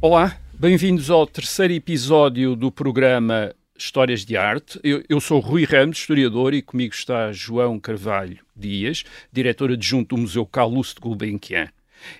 [0.00, 4.78] Olá, bem-vindos ao terceiro episódio do programa Histórias de Arte.
[4.84, 9.02] Eu, eu, sou Rui Ramos, historiador, e comigo está João Carvalho Dias,
[9.32, 11.68] diretor adjunto do Museu Carlos de Gulbenkian.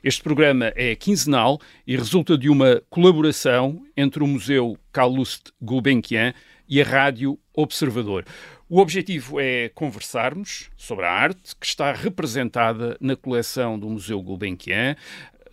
[0.03, 6.35] Este programa é quinzenal e resulta de uma colaboração entre o Museu Calouste Gulbenkian
[6.69, 8.25] e a Rádio Observador.
[8.69, 14.95] O objetivo é conversarmos sobre a arte que está representada na coleção do Museu Gulbenkian,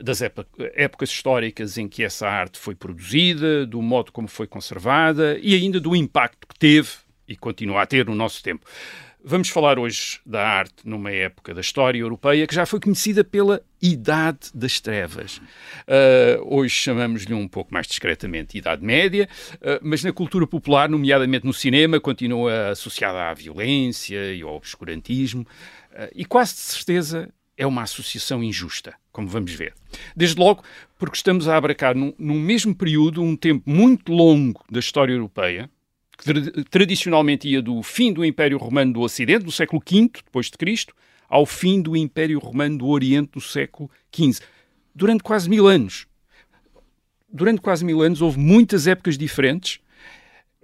[0.01, 5.55] das épocas históricas em que essa arte foi produzida, do modo como foi conservada e
[5.55, 6.89] ainda do impacto que teve
[7.27, 8.65] e continua a ter no nosso tempo.
[9.27, 13.59] Vamos falar hoje da arte numa época da história europeia que já foi conhecida pela
[13.81, 15.37] Idade das Trevas.
[15.37, 21.43] Uh, hoje chamamos-lhe um pouco mais discretamente Idade Média, uh, mas na cultura popular, nomeadamente
[21.43, 27.65] no cinema, continua associada à violência e ao obscurantismo, uh, e quase de certeza é
[27.65, 29.73] uma associação injusta, como vamos ver.
[30.15, 30.63] Desde logo,
[30.97, 35.69] porque estamos a abracar num, num mesmo período um tempo muito longo da história europeia,
[36.17, 40.57] que tradicionalmente ia do fim do Império Romano do Ocidente, do século V depois de
[40.57, 40.93] Cristo,
[41.27, 44.41] ao fim do Império Romano do Oriente do século XV.
[44.93, 46.07] Durante quase mil anos.
[47.27, 49.79] Durante quase mil anos houve muitas épocas diferentes.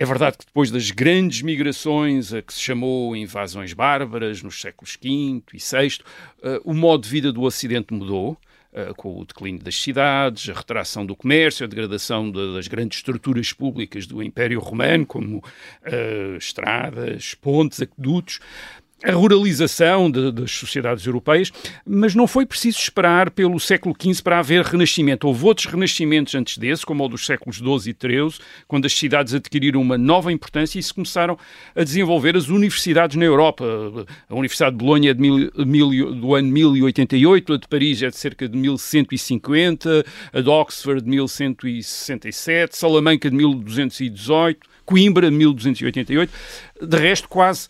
[0.01, 4.97] É verdade que depois das grandes migrações a que se chamou invasões bárbaras nos séculos
[4.99, 5.99] V e VI,
[6.39, 8.35] uh, o modo de vida do Ocidente mudou.
[8.73, 12.99] Uh, com o declínio das cidades, a retração do comércio, a degradação de, das grandes
[12.99, 18.39] estruturas públicas do Império Romano, como uh, estradas, pontes, aquedutos
[19.03, 21.51] a ruralização de, das sociedades europeias,
[21.85, 25.27] mas não foi preciso esperar pelo século XV para haver renascimento.
[25.27, 29.33] Houve outros renascimentos antes desse, como o dos séculos XII e XIII, quando as cidades
[29.33, 31.37] adquiriram uma nova importância e se começaram
[31.75, 33.65] a desenvolver as universidades na Europa.
[34.29, 38.09] A Universidade de Bolonha é de mil, mil, do ano 1088, a de Paris é
[38.09, 46.31] de cerca de 1150, a de Oxford de 1167, Salamanca de 1218, Coimbra de 1288.
[46.81, 47.67] De resto, quase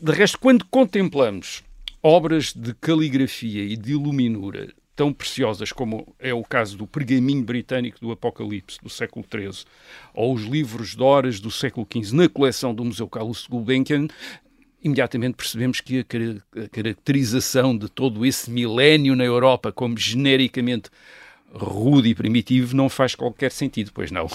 [0.00, 1.62] de resto, quando contemplamos
[2.02, 8.00] obras de caligrafia e de iluminura tão preciosas como é o caso do pergaminho britânico
[8.00, 9.64] do Apocalipse do século XIII
[10.12, 14.08] ou os livros de horas do século XV na coleção do Museu Carlos Gulbenkian,
[14.82, 20.90] imediatamente percebemos que a caracterização de todo esse milénio na Europa como genericamente
[21.52, 24.26] rude e primitivo não faz qualquer sentido, pois não?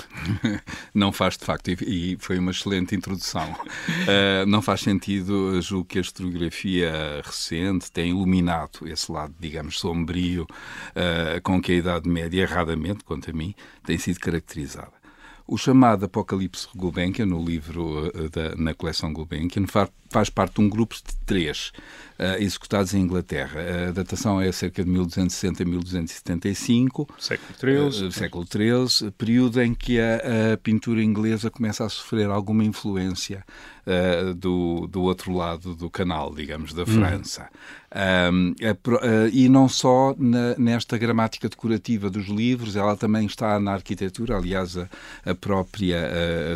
[0.93, 3.49] não faz, de facto, e foi uma excelente introdução.
[3.51, 10.43] Uh, não faz sentido, julgo que a historiografia recente tem iluminado esse lado, digamos, sombrio,
[10.43, 13.53] uh, com que a Idade Média, erradamente, quanto a mim,
[13.85, 15.02] tem sido caracterizada.
[15.45, 20.69] O chamado Apocalipse Gulbenkian, no livro uh, da, na coleção Gulbenkian, faz, parte de um
[20.69, 21.73] grupo de três
[22.17, 23.59] uh, executados em Inglaterra.
[23.89, 27.07] A datação é cerca de 1260 a 1275.
[27.19, 28.07] Século XIII.
[28.07, 33.43] Uh, século XIII, período em que a, a, pintura inglesa começa a sofrer alguma influência
[33.85, 36.85] uh, do, do outro lado do canal, digamos, da hum.
[36.85, 37.49] França.
[37.93, 43.73] Um, a, e não só na, nesta gramática decorativa dos livros, ela também está na
[43.73, 44.37] arquitetura.
[44.37, 44.89] Aliás, a,
[45.25, 46.09] a própria,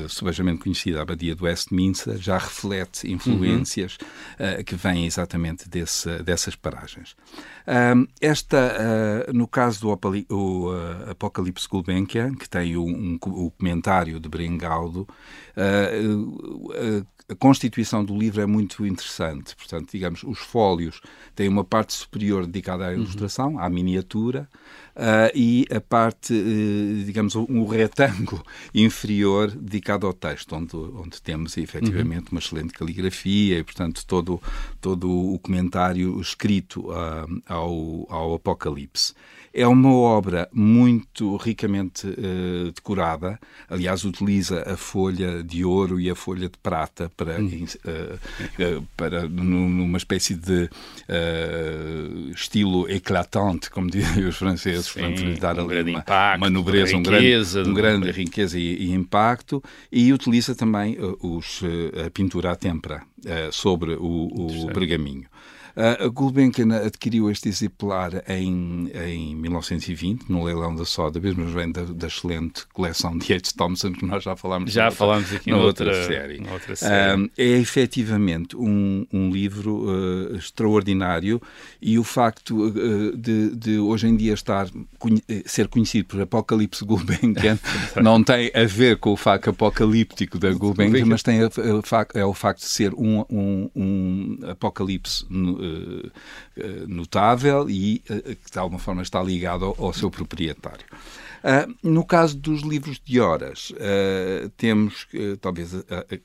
[0.06, 3.98] uh, subejamente conhecida Abadia do Westminster, já reflete influências
[4.40, 4.60] uhum.
[4.60, 7.16] uh, que vêm exatamente desse, dessas paragens.
[8.22, 9.90] Esta, uh, no caso do
[10.30, 15.08] o, uh, Apocalipse Gulbenkian, que tem um, um, o comentário de Bringaldo,
[15.58, 19.56] uh, a constituição do livro é muito interessante.
[19.56, 21.02] Portanto, digamos, os fólios
[21.36, 22.96] têm uma parte superior dedicada à uhum.
[22.96, 23.60] ilustração, uhum.
[23.60, 24.48] à miniatura,
[24.96, 28.42] uh, e a parte, uh, digamos, um retângulo
[28.74, 32.34] inferior dedicado ao texto, onde, onde temos efetivamente uhum.
[32.34, 34.42] uma excelente caligrafia e, portanto, todo,
[34.80, 39.14] todo o comentário escrito uh, ao, ao Apocalipse.
[39.60, 43.40] É uma obra muito ricamente uh, decorada.
[43.68, 49.28] Aliás, utiliza a folha de ouro e a folha de prata para, uh, uh, para
[49.28, 50.70] numa espécie de
[52.36, 56.50] estilo eclatante, como dizem os franceses, Sim, para lhe dar um ali uma, impacto, uma
[56.52, 59.64] nobreza, um grande, um grande riqueza e, e, impacto.
[59.92, 61.64] E utiliza também os,
[62.06, 63.02] a pintura à têmpera
[63.52, 65.26] sobre o, o pergaminho.
[65.78, 71.72] Uh, a Gulbenkian adquiriu este exemplar em, em 1920, no leilão da Sotheby's, mas vem
[71.72, 73.52] da, da excelente coleção de H.
[73.56, 76.42] Thompson, que nós já falámos Já falámos aqui na outra, outra, série.
[76.52, 77.22] outra série.
[77.22, 81.40] Uh, é efetivamente um, um livro uh, extraordinário
[81.80, 82.72] e o facto
[83.16, 84.68] de, de, hoje em dia estar
[85.46, 87.60] ser conhecido por Apocalipse Gulbenkian
[88.02, 92.26] não tem a ver com o facto apocalíptico da Gulbenkian, mas tem a, a, é
[92.26, 95.24] o facto de ser um, um, um apocalipse
[96.88, 100.86] notável e que de alguma forma está ligado ao, ao seu proprietário.
[101.44, 105.08] Uh, no caso dos livros de horas, uh, temos
[105.40, 105.74] talvez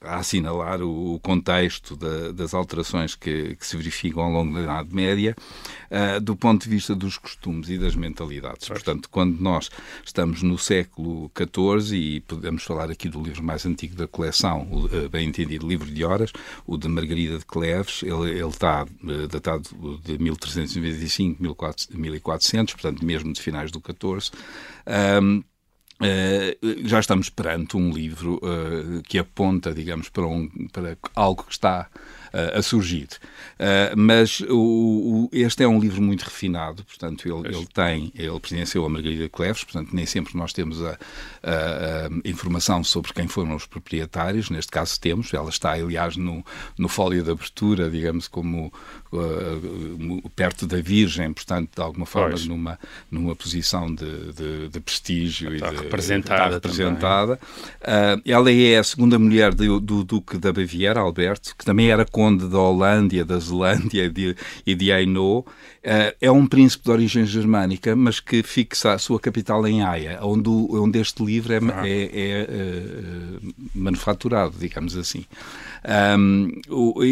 [0.00, 5.36] a, assinalar o, contexto da, das alterações que, se verificam ao longo da Idade Média,
[6.22, 8.66] do ponto de vista dos costumes e das mentalidades.
[8.66, 9.70] Portanto, quando nós
[10.04, 14.66] estamos no século XIV, e podemos falar aqui do livro mais antigo da coleção,
[15.10, 16.32] bem entendido, livro de horas,
[16.66, 18.86] o de Margarida de Cleves, ele, ele está
[19.30, 19.68] datado
[20.02, 21.42] de 1395,
[21.94, 24.30] 1400, portanto, mesmo de finais do XIV.
[24.86, 25.42] Um,
[26.02, 31.52] Uh, já estamos perante um livro uh, que aponta, digamos, para, um, para algo que
[31.52, 31.88] está
[32.32, 33.08] a surgir.
[33.54, 38.40] Uh, mas o, o, este é um livro muito refinado, portanto, ele, ele tem, ele
[38.40, 40.98] pertenceu a Margarida Cleves, portanto, nem sempre nós temos a,
[41.42, 46.44] a, a, informação sobre quem foram os proprietários, neste caso temos, ela está, aliás, no,
[46.78, 48.72] no fólio de abertura, digamos, como
[49.12, 52.78] uh, perto da Virgem, portanto, de alguma forma, numa,
[53.10, 56.56] numa posição de, de, de prestígio está e de, representada.
[56.56, 57.40] Está representada.
[58.24, 62.46] ela é a segunda mulher do, do Duque da Baviera, Alberto, que também era conde
[62.46, 67.96] da Holândia, da Zelândia de, e de Hainaut, uh, é um príncipe de origem germânica,
[67.96, 71.88] mas que fixa a sua capital em Haia, onde, onde este livro é, ah.
[71.88, 75.24] é, é uh, manufaturado, digamos assim.
[76.16, 76.60] Um,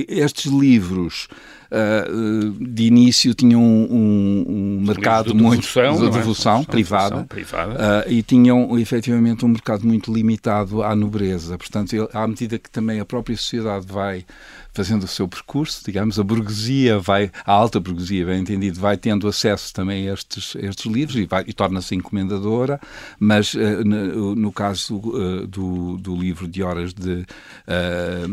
[0.08, 1.26] estes livros
[1.70, 6.64] uh, de início tinham um, um mercado de muito devoção, de devoção, é?
[6.64, 7.74] privada, privada.
[8.06, 11.58] Uh, e tinham efetivamente um mercado muito limitado à nobreza.
[11.58, 14.24] Portanto, à medida que também a própria sociedade vai
[14.72, 19.26] fazendo o seu percurso, digamos, a burguesia vai, a alta burguesia, bem entendido, vai tendo
[19.28, 22.80] acesso também a estes, a estes livros e, e torna-se encomendadora,
[23.18, 27.24] mas uh, no, no, caso uh, do, do livro de horas de,
[27.66, 28.28] uh,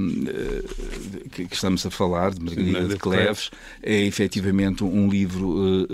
[1.31, 3.50] que, que, estamos a falar, de Margarida de Cleves,
[3.81, 5.88] é efetivamente um livro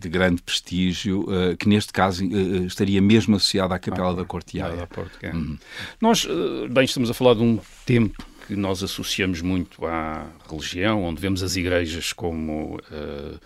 [0.00, 1.26] de grande prestígio,
[1.58, 2.24] que neste caso
[2.66, 4.88] estaria mesmo associado à Capela ah, da Corteaia.
[5.32, 5.58] Uhum.
[6.00, 6.26] Nós,
[6.70, 11.42] bem, estamos a falar de um tempo que nós associamos muito à religião, onde vemos
[11.42, 13.40] as igrejas como uh,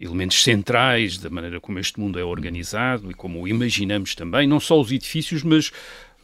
[0.00, 4.60] elementos centrais da maneira como este mundo é organizado e como o imaginamos também, não
[4.60, 5.70] só os edifícios, mas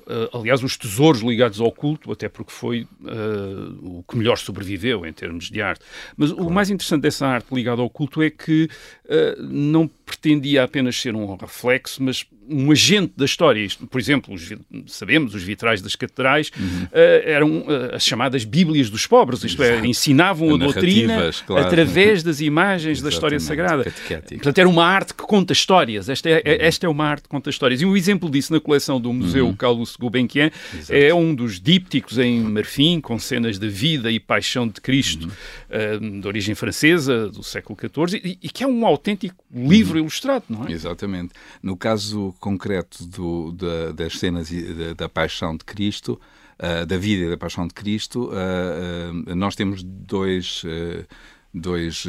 [0.06, 5.06] Uh, aliás, os tesouros ligados ao culto, até porque foi uh, o que melhor sobreviveu
[5.06, 5.84] em termos de arte.
[6.16, 6.48] Mas claro.
[6.48, 8.68] o mais interessante dessa arte ligada ao culto é que
[9.38, 13.60] não pretendia apenas ser um reflexo, mas um agente da história.
[13.60, 14.52] Isto, por exemplo, os,
[14.86, 16.84] sabemos, os vitrais das catedrais uhum.
[16.84, 16.88] uh,
[17.24, 21.64] eram uh, as chamadas Bíblias dos pobres, isto é, ensinavam a doutrina claro.
[21.64, 23.84] através das imagens da história sagrada.
[23.84, 26.08] Portanto, era uma arte que conta histórias.
[26.08, 26.56] Esta é, é, uhum.
[26.60, 27.80] esta é uma arte que conta histórias.
[27.80, 29.54] E um exemplo disso na coleção do Museu uhum.
[29.54, 30.50] Carlos Gulbenkian
[30.88, 35.28] é um dos dípticos em marfim, com cenas da vida e paixão de Cristo,
[35.70, 36.16] uhum.
[36.16, 40.00] uh, de origem francesa, do século XIV, e, e que é um autêntico livro uhum.
[40.00, 40.72] ilustrado, não é?
[40.72, 41.32] Exatamente.
[41.62, 46.20] No caso concreto do, da, das cenas da, da, paixão de Cristo,
[46.58, 50.62] uh, da vida e da paixão de Cristo, uh, uh, nós temos dois
[51.52, 52.06] dois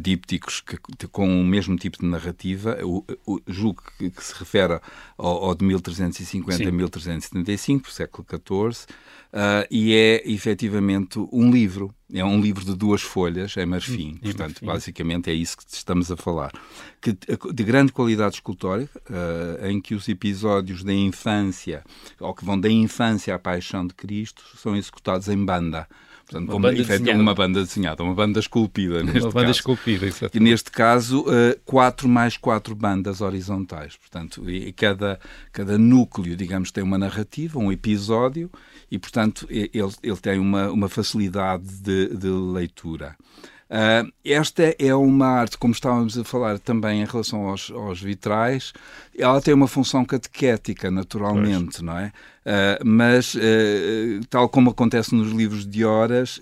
[0.00, 0.76] dípticos que,
[1.08, 4.80] com o mesmo tipo de narrativa, o, o julgo que, que, se refere
[5.16, 6.68] ao, ao de 1350 Sim.
[6.68, 8.86] a 1375, século XIV,
[9.32, 11.94] uh, e é efetivamente um livro.
[12.12, 14.18] É um livro de duas folhas, é marfim.
[14.20, 14.66] É Portanto, marfim.
[14.66, 16.50] basicamente é isso que estamos a falar.
[17.00, 21.84] Que, de grande qualidade escultórica, uh, em que os episódios da infância,
[22.18, 25.86] ou que vão da infância à paixão de Cristo, são executados em banda.
[26.30, 27.20] Portanto, uma, banda desenhada.
[27.20, 29.02] uma banda desenhada, uma banda esculpida.
[29.02, 29.58] Neste uma banda caso.
[29.58, 30.36] esculpida, exatamente.
[30.36, 33.96] E neste caso, uh, quatro mais quatro bandas horizontais.
[33.96, 35.18] Portanto, e cada,
[35.50, 38.48] cada núcleo, digamos, tem uma narrativa, um episódio,
[38.88, 43.16] e, portanto, ele, ele tem uma, uma facilidade de, de leitura.
[43.70, 48.72] Uh, esta é uma arte, como estávamos a falar também em relação aos, aos vitrais,
[49.16, 51.82] ela tem uma função catequética, naturalmente, pois.
[51.82, 52.12] não é?
[52.40, 53.40] Uh, mas, uh,
[54.30, 56.40] tal como acontece nos livros de horas,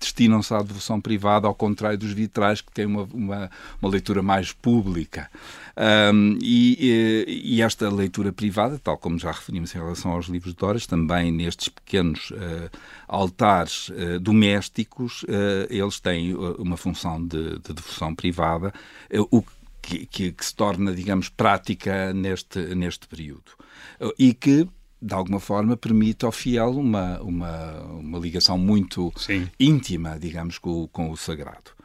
[0.00, 3.50] destinam-se à devoção privada, ao contrário dos vitrais, que têm uma, uma,
[3.80, 5.30] uma leitura mais pública.
[5.78, 10.64] Um, e, e, esta leitura privada, tal como já referimos em relação aos livros de
[10.64, 12.70] horas, também nestes pequenos uh,
[13.06, 18.72] altares uh, domésticos, uh, eles têm uma função de, de devoção privada,
[19.30, 19.44] o
[19.82, 23.52] que, que, que, se torna, digamos, prática neste, neste período.
[24.18, 24.66] E que,
[25.06, 29.48] de alguma forma, permite ao fiel uma, uma, uma ligação muito Sim.
[29.58, 31.76] íntima, digamos, com, com o sagrado.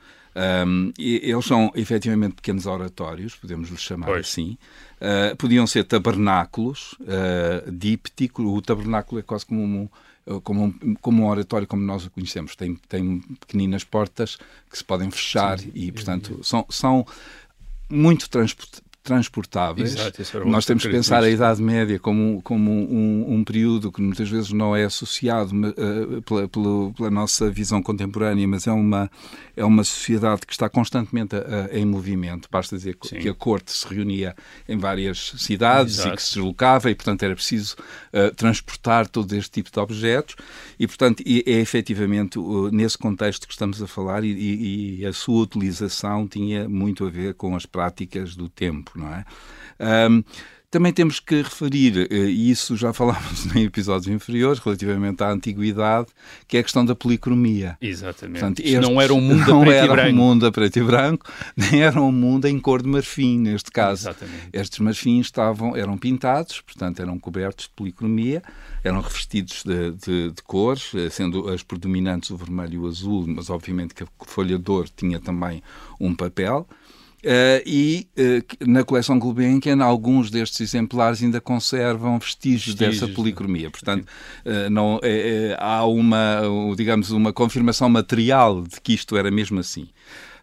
[0.66, 4.28] Um, eles são efetivamente pequenos oratórios, podemos lhes chamar pois.
[4.28, 4.58] assim.
[4.98, 8.44] Uh, podiam ser tabernáculos, uh, díptico.
[8.44, 12.56] O tabernáculo é quase como um, como um, como um oratório como nós o conhecemos.
[12.56, 14.38] Tem, tem pequeninas portas
[14.70, 17.06] que se podem fechar Sim, e, portanto, são, são
[17.90, 18.30] muito
[19.04, 19.96] transportáveis.
[19.96, 24.30] Exato, Nós temos que pensar a Idade Média como, como um, um, período que muitas
[24.30, 29.10] vezes não é associado uh, pela, pela, pela, nossa visão contemporânea, mas é uma,
[29.56, 32.48] é uma sociedade que está constantemente a, a, em movimento.
[32.52, 33.20] Basta dizer Sim.
[33.20, 34.36] que a corte se reunia
[34.70, 36.10] em várias cidades Exato.
[36.10, 37.76] e que se deslocava e, portanto, era preciso
[38.14, 40.36] uh, transportar todo este tipo de objetos
[40.80, 45.06] e, portanto, é, é efetivamente uh, nesse contexto que estamos a falar e, e, e
[45.08, 49.26] a sua utilização tinha muito a ver com as práticas do tempo tempo, não é?
[50.10, 50.24] Um,
[50.72, 56.08] também temos que referir, eh, e isso já falámos em episódios inferiores, relativamente à antiguidade,
[56.48, 57.78] que é a questão da policromia.
[57.82, 58.40] Exatamente.
[58.40, 60.10] Portanto, este não era um mundo a preto era e branco.
[60.10, 61.26] um mundo a preto e branco,
[61.58, 64.04] nem era um mundo em cor de marfim, neste caso.
[64.04, 64.50] Exatamente.
[64.54, 68.42] Estes marfins estavam, eram pintados, portanto eram cobertos de policromia,
[68.82, 73.26] eram revestidos de, de, de cores, eh, sendo as predominantes o vermelho e o azul,
[73.28, 75.62] mas obviamente que a folha de ouro tinha também
[76.00, 76.66] um papel.
[77.24, 83.70] Uh, e uh, na coleção Gulbenkian, alguns destes exemplares ainda conservam vestígios, vestígios dessa policromia.
[83.70, 84.08] Portanto,
[84.46, 86.42] uh, não, é, é, há uma,
[86.76, 89.88] digamos, uma confirmação material de que isto era mesmo assim.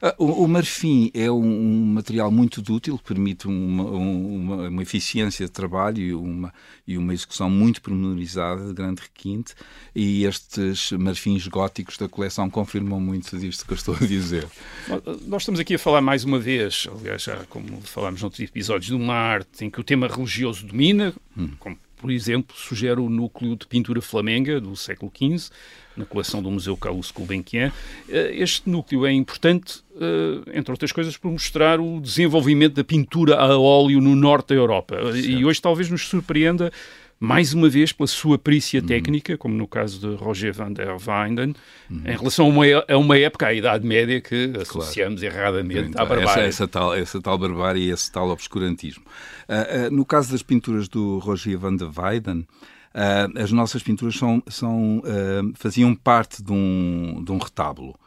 [0.00, 5.46] Ah, o, o marfim é um, um, material muito útil, permite uma, uma, uma, eficiência
[5.46, 6.54] de trabalho e uma,
[6.86, 9.54] e uma execução muito pormenorizada, de grande requinte,
[9.94, 14.46] e estes marfins góticos da coleção confirmam muito disto que eu estou a dizer.
[15.26, 18.94] Nós estamos aqui a falar mais uma vez, aliás, já como falámos noutros episódios, de
[18.94, 21.50] uma arte em que o tema religioso domina, hum.
[21.58, 25.50] como por exemplo, sugere o núcleo de pintura flamenga do século XV,
[25.96, 27.72] na coleção do Museu Carlos Gulbenkian.
[28.08, 33.36] Eh, este núcleo é importante, eh, entre outras coisas, por mostrar o desenvolvimento da pintura
[33.36, 34.96] a óleo no norte da Europa.
[35.12, 35.18] Certo.
[35.18, 36.72] E hoje talvez nos surpreenda
[37.20, 38.86] mais uma vez pela sua perícia uhum.
[38.86, 41.54] técnica, como no caso de Roger van der Weyden,
[41.90, 42.02] uhum.
[42.04, 45.36] em relação a uma, a uma, época, à Idade Média, que associamos claro.
[45.36, 46.44] erradamente então, à barbárie.
[46.44, 49.04] Essa, essa, tal, essa tal barbárie e esse tal obscurantismo.
[49.48, 52.46] Uh, uh, no caso das pinturas do Roger van der Weyden,
[52.94, 55.02] uh, as nossas pinturas são, são
[55.54, 57.98] faziam parte de um, de um retábulo.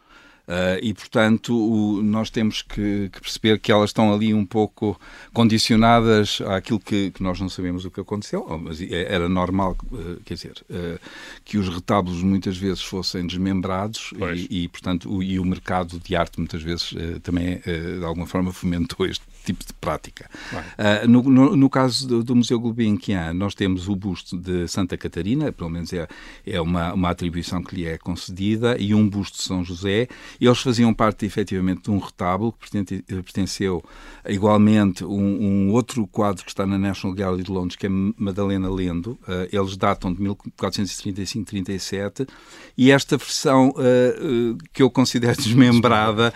[0.51, 4.99] Uh, e, portanto, o, nós temos que, que, perceber que elas estão ali um pouco
[5.31, 9.77] condicionadas àquilo que, que nós não sabemos o que aconteceu, oh, mas é, era normal,
[9.93, 10.99] uh, quer dizer, uh,
[11.45, 16.17] que os retábulos muitas vezes fossem desmembrados e, e, portanto, o, e o mercado de
[16.17, 16.93] arte muitas vezes
[17.23, 20.29] também, de alguma forma, fomentou este tipo de prática.
[20.53, 24.97] Uh, no, no, no, caso do, do, Museu Gulbenkian, nós temos o busto de Santa
[24.97, 26.07] Catarina, pelo menos é,
[26.45, 30.07] é uma, uma atribuição que lhe é concedida, e um busto de São José.
[30.39, 33.83] Eles faziam parte, efetivamente, de um retábulo que pertenceu
[34.27, 38.69] igualmente um, um outro quadro que está na National Gallery de Londres, que é Madalena
[38.69, 39.17] Lendo.
[39.27, 42.27] Uh, eles datam de 1435-37,
[42.77, 46.33] e esta versão uh, que eu considero desmembrada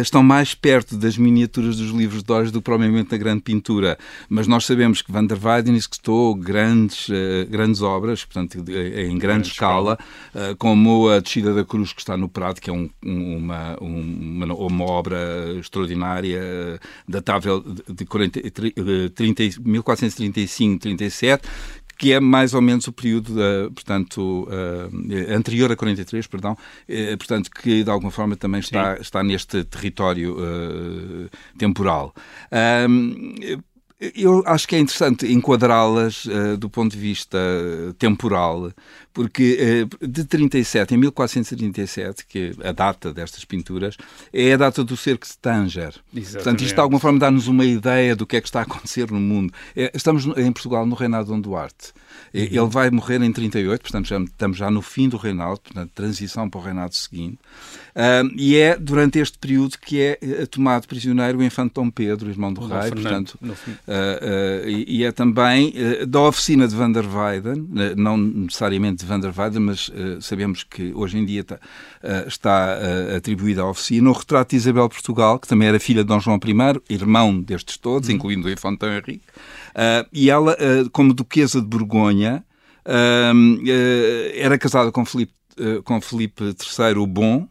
[0.00, 3.98] estão mais perto das miniaturas dos livros livros de do que propriamente na grande pintura.
[4.28, 9.18] Mas nós sabemos que Van der Weyden executou grandes, uh, grandes obras, portanto, em grande,
[9.18, 9.98] grande escala,
[10.34, 10.52] escala.
[10.52, 14.54] Uh, como a Descida da Cruz, que está no Prado, que é um, uma, uma,
[14.54, 15.18] uma, obra
[15.58, 18.40] extraordinária, datável de 40,
[19.14, 21.40] 30, 1435-37,
[21.98, 27.18] que é mais ou menos o período, da, portanto, uh, anterior a 43, perdão, uh,
[27.18, 31.28] portanto, que de alguma forma também está, está neste território uh,
[31.58, 32.14] temporal.
[34.14, 36.26] Eu acho que é interessante enquadrá-las
[36.58, 37.38] do ponto de vista
[37.98, 38.72] temporal,
[39.12, 43.96] porque de 37, em 1437, que é a data destas pinturas,
[44.32, 45.94] é a data do cerco de Tanger.
[46.14, 46.32] Exatamente.
[46.32, 49.10] Portanto, isto de alguma forma dá-nos uma ideia do que é que está a acontecer
[49.10, 49.52] no mundo.
[49.74, 51.92] É, estamos em Portugal no reinado de Dom Duarte.
[52.34, 52.40] Uhum.
[52.42, 56.48] Ele vai morrer em 38, portanto já, estamos já no fim do reinado, portanto, transição
[56.48, 57.38] para o reinado seguinte.
[57.98, 62.30] Uh, e é durante este período que é eh, tomado prisioneiro o infante Dom Pedro,
[62.30, 65.74] irmão do rei, portanto, uh, uh, e, e, é também
[66.06, 70.92] da oficina de Van der Weyden, não necessariamente de Van der Weyden, mas sabemos que
[70.94, 71.58] hoje em dia está,
[72.26, 72.78] está
[73.16, 76.38] atribuída à oficina o retrato de Isabel Portugal, que também era filha de Dom João
[76.38, 78.14] I, irmão destes todos, uhum.
[78.14, 78.92] incluindo o infante Dom
[79.78, 80.56] Henrique, e ela,
[80.92, 82.44] como duquesa de Borgonha,
[84.34, 85.32] era casada com Filipe,
[85.84, 87.48] com Filipe III o Bom,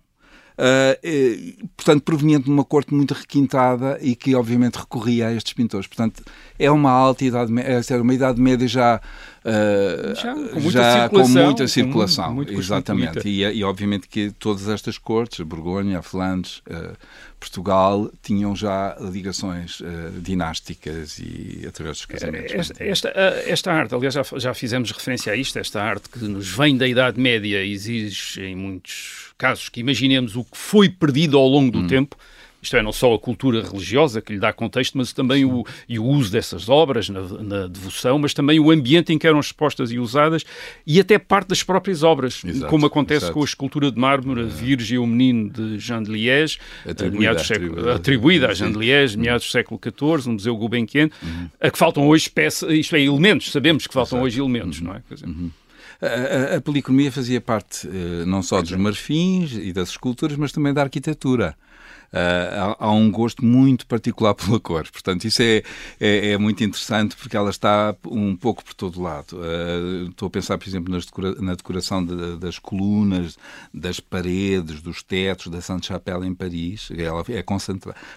[0.57, 5.87] uh, portanto, proveniente de uma corte muito requintada e que, obviamente, recorria a estes pintores.
[5.87, 6.23] Portanto,
[6.57, 9.01] é uma alta idade, é uma idade média já
[9.47, 13.29] Uh, já, com muita já circulação, com muita circulação muito, muito exatamente.
[13.29, 16.97] E, e, obviamente que todas estas cortes, Borgonha, Flandres, uh,
[17.39, 19.85] Portugal, tinham já ligações uh,
[20.21, 22.53] dinásticas e através dos casamentos.
[22.53, 23.09] Esta, esta,
[23.45, 26.85] esta, arte, aliás, já, já fizemos referência a isto, esta arte que nos vem da
[26.85, 31.79] Idade Média exige em muitos casos que imaginemos o que foi perdido ao longo do
[31.79, 31.87] hum.
[31.87, 32.17] tempo
[32.61, 36.03] isto é, não só a cultura religiosa que lhe dá contexto, mas também o, o
[36.03, 39.99] uso dessas obras na, na, devoção, mas também o ambiente em que eram expostas e
[39.99, 40.43] usadas
[40.85, 43.33] e até parte das próprias obras, exato, como acontece exato.
[43.33, 44.47] com a escultura de mármore, a é.
[44.47, 48.79] Virgem e o Menino de Jean de Liège, atribuída, meados século, atribuída a Jean de
[48.79, 49.23] Liège, uhum.
[49.23, 51.49] meados do século XIV, no Museu Gulbenkian, uhum.
[51.61, 54.25] a que faltam hoje peças, isto é, elementos, sabemos que faltam exato.
[54.25, 54.87] hoje elementos, uhum.
[54.87, 55.01] não é?
[55.25, 55.51] Uhum.
[56.01, 60.51] A, a, a policromia fazia parte uh, não só dos marfins e das esculturas, mas
[60.51, 61.55] também da arquitetura.
[62.13, 64.89] Uh, há, há, um gosto muito particular pela cor.
[64.89, 65.61] Portanto, isso é,
[65.99, 69.37] é, é, muito interessante porque ela está um pouco por todo lado.
[69.37, 73.37] Uh, estou a pensar, por exemplo, decora na decoração de, das colunas,
[73.73, 76.89] das paredes, dos tetos da Sainte-Chapelle em Paris.
[76.97, 77.43] Ela é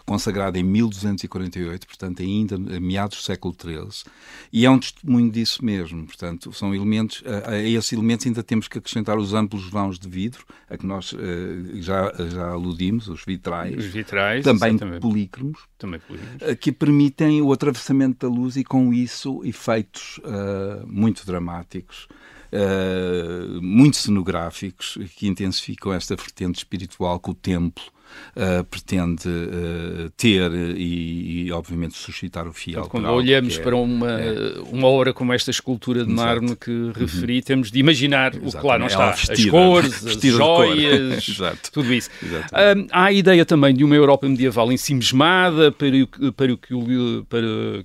[0.06, 4.10] consagrada em 1248, portanto, ainda a meados do século XIII.
[4.52, 6.06] E é um testemunho disso mesmo.
[6.06, 10.08] Portanto, são elementos, a, a esses elementos ainda temos que acrescentar os amplos vãos de
[10.08, 11.18] vidro, a que nós uh,
[11.74, 17.52] já, já aludimos, os vitrais os vitrais, também polícromos, também polícromos, eh, que permitem o
[17.52, 22.08] atravessamento da luz e com isso efeitos uh, muito dramáticos.
[22.52, 27.84] Uh, muito cenográficos que intensificam esta vertente espiritual que o templo
[28.36, 32.86] uh, pretende uh, ter e, e, obviamente, suscitar o fiel.
[32.88, 34.58] Quando olhamos é, para uma, é.
[34.70, 36.92] uma obra como esta escultura de mármore que uhum.
[36.92, 37.42] referi, uhum.
[37.42, 38.56] temos de imaginar Exatamente.
[38.56, 39.10] o que lá não está.
[39.12, 41.26] Vestida, as cores, as joias,
[41.72, 42.10] tudo isso.
[42.22, 45.90] Um, há a ideia também de uma Europa medieval ensimismada, para,
[46.36, 46.56] para,
[47.28, 47.84] para,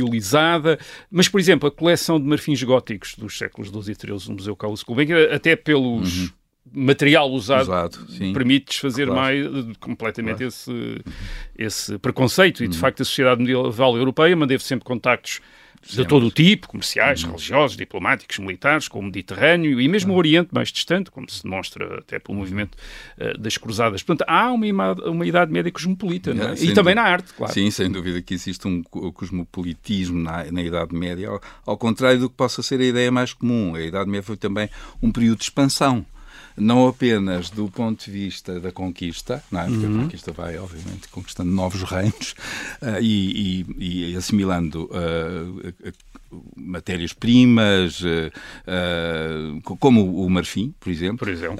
[0.00, 0.78] para
[1.10, 4.56] mas, por exemplo, a coleção de marfins góticos dos séculos XII e XIII do Museu
[4.56, 6.28] Carlos Gulbenkian, até pelos uhum
[6.72, 9.20] material usado Exato, permite desfazer claro.
[9.20, 10.48] mais completamente claro.
[10.48, 11.04] esse,
[11.58, 12.64] esse preconceito.
[12.64, 12.80] E, de uhum.
[12.80, 15.40] facto, a sociedade medieval europeia manteve sempre contactos
[15.82, 16.02] sempre.
[16.02, 17.30] de todo o tipo, comerciais, uhum.
[17.30, 21.98] religiosos, diplomáticos, militares, com o Mediterrâneo e mesmo o Oriente mais distante, como se demonstra
[21.98, 22.76] até pelo movimento
[23.18, 24.02] uh, das cruzadas.
[24.02, 26.54] Portanto, há uma, uma idade média cosmopolita, não é?
[26.54, 27.52] e também na arte, claro.
[27.52, 32.30] Sim, sem dúvida que existe um cosmopolitismo na, na Idade Média, ao, ao contrário do
[32.30, 33.74] que possa ser a ideia mais comum.
[33.74, 34.68] A Idade Média foi também
[35.02, 36.06] um período de expansão
[36.56, 39.64] não apenas do ponto de vista da conquista, não é?
[39.66, 40.00] porque uhum.
[40.00, 42.34] a conquista vai, obviamente, conquistando novos reinos
[42.82, 45.92] uh, e, e, e, assimilando uh,
[46.56, 51.18] matérias-primas, uh, como o marfim, por exemplo.
[51.18, 51.58] Por exemplo.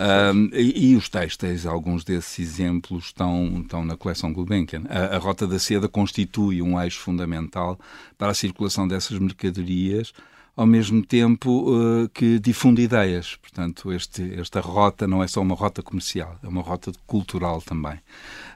[0.52, 4.85] E, e, os textos, alguns desses exemplos estão, estão na coleção Gulbenkian.
[4.88, 7.78] A, a Rota da Seda constitui um eixo fundamental
[8.16, 10.12] para a circulação dessas mercadorias
[10.56, 13.36] ao mesmo tempo uh, que difunde ideias.
[13.36, 17.94] Portanto, este, esta rota não é só uma rota comercial, é uma rota cultural também.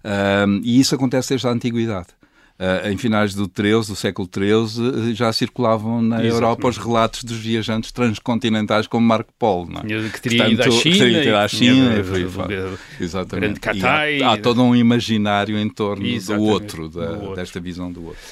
[0.04, 2.08] Uh, e isso acontece desde a antiguidade.
[2.58, 6.34] Uh, em finais do 13, do século XIII, já circulavam na Exatamente.
[6.34, 9.68] Europa os relatos dos viajantes transcontinentais como Marco Polo.
[9.70, 10.08] Não é?
[10.08, 10.96] Que teria ido à China.
[10.96, 11.94] Teria ido à China.
[12.98, 13.60] Exatamente.
[13.60, 17.92] Catai, há, há todo um imaginário em torno do outro, da, do outro, desta visão
[17.92, 18.22] do outro.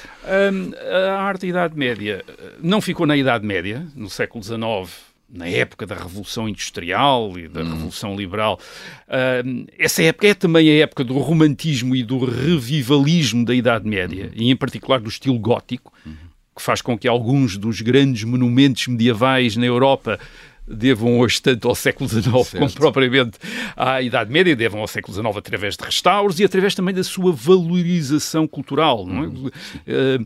[1.13, 2.25] A arte da Idade Média
[2.59, 7.61] não ficou na Idade Média, no século XIX na época da Revolução Industrial e da
[7.61, 7.69] hum.
[7.69, 8.59] Revolução Liberal.
[9.07, 14.25] Uh, essa época é também a época do romantismo e do revivalismo da Idade Média,
[14.25, 14.31] uhum.
[14.35, 16.13] e em particular do estilo gótico, uhum.
[16.55, 20.19] que faz com que alguns dos grandes monumentos medievais na Europa
[20.67, 22.57] devam hoje tanto ao século XIX certo.
[22.57, 23.37] como propriamente
[23.75, 27.31] à Idade Média, devam ao século XIX através de restauros e através também da sua
[27.31, 29.05] valorização cultural.
[29.07, 30.19] É?
[30.19, 30.25] Uh,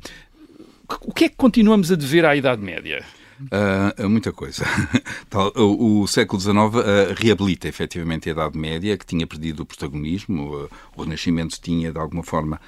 [1.02, 3.04] o que é que continuamos a dever à Idade Média?
[3.41, 4.65] Uh, muita coisa.
[5.56, 6.80] o, o, século XIX uh,
[7.15, 10.56] reabilita efetivamente a Idade Média, que tinha perdido o protagonismo.
[10.56, 12.60] Uh, o Renascimento tinha, de alguma forma,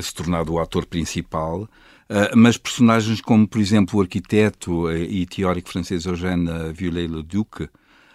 [0.00, 1.68] se tornado o ator principal.
[2.36, 7.68] mas personagens como, por exemplo, o arquiteto e teórico francês Eugène Viollet-le-Duc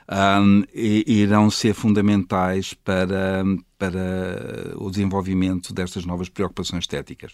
[0.09, 3.43] um, irão ser fundamentais para,
[3.79, 7.31] para o desenvolvimento destas novas preocupações estéticas.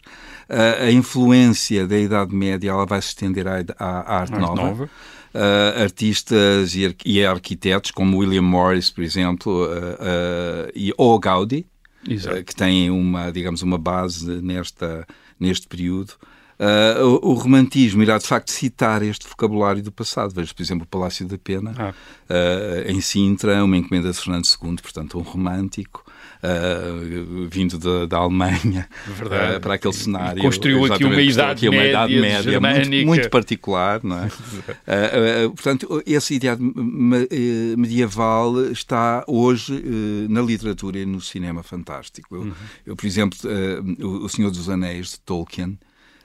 [0.47, 4.55] Uh, a influência da Idade Média ela vai se estender à, à arte, nova.
[4.55, 4.89] nova.
[5.33, 11.65] Uh, artistas e, e, arquitetos como William Morris, por exemplo, uh, e ou Gaudi,
[12.45, 15.05] que têm uma, digamos, uma base nesta,
[15.37, 16.13] neste período.
[16.57, 20.33] Uh, o, o, romantismo irá de facto citar este vocabulário do passado.
[20.33, 21.93] Veja, por exemplo, o Palácio da Pena, ah.
[22.29, 26.04] uh, em Sintra, uma encomenda de Fernando II, portanto, um romântico.
[26.45, 30.43] Uh, vindo da, da Alemanha uh, para aquele cenário.
[30.43, 34.27] construiu aqui uma idade aqui uma média, idade média muito, muito, particular, não é?
[34.27, 39.81] uh, portanto, esse ideal medieval está hoje
[40.29, 42.35] na literatura e no cinema fantástico.
[42.35, 42.53] Eu, uhum.
[42.85, 43.39] eu por exemplo,
[44.03, 45.79] o, Senhor dos Anéis de Tolkien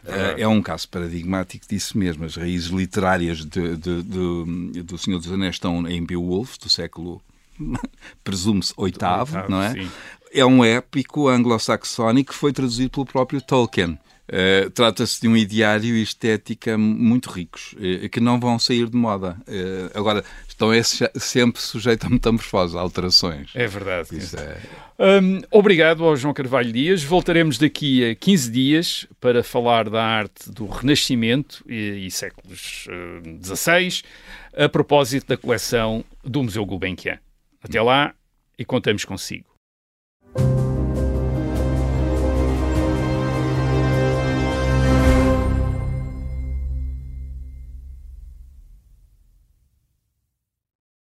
[0.05, 2.25] é, é um caso paradigmático disso mesmo.
[2.25, 7.23] As raízes literárias de, de, de, do Senhor dos Anéis estão em Beowulf, do século
[8.25, 9.73] presume-se oitavo, oitavo, não é?
[9.73, 9.91] Sim.
[10.33, 13.99] É um épico anglo-saxónico que foi traduzido pelo próprio Tolkien.
[14.31, 18.97] Uh, Trata-se de um ideário e estética muito ricos, uh, que não vão sair de
[18.97, 19.37] moda.
[19.41, 20.71] Uh, agora, estão
[21.17, 23.51] sempre sujeitos a metamorfose, a alterações.
[23.57, 24.09] É verdade.
[24.37, 25.21] É...
[25.21, 27.03] Um, obrigado ao João Carvalho Dias.
[27.03, 32.87] Voltaremos daqui a 15 dias para falar da arte do Renascimento e, e séculos
[33.43, 34.03] XVI,
[34.57, 37.19] a propósito da coleção do Museu Gulbenkian.
[37.63, 38.15] Até lá
[38.59, 39.50] e contamos consigo.